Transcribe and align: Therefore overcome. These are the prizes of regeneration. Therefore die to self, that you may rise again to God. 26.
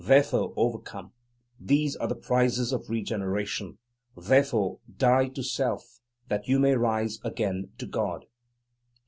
Therefore 0.03 0.51
overcome. 0.55 1.11
These 1.59 1.95
are 1.95 2.07
the 2.07 2.15
prizes 2.15 2.73
of 2.73 2.89
regeneration. 2.89 3.77
Therefore 4.17 4.79
die 4.97 5.27
to 5.27 5.43
self, 5.43 5.99
that 6.27 6.47
you 6.47 6.57
may 6.57 6.73
rise 6.73 7.19
again 7.23 7.69
to 7.77 7.85
God. 7.85 8.21
26. 8.21 8.29